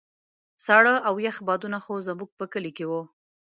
[0.65, 3.01] ساړه او يخ بادونه خو زموږ په کلي کې وو.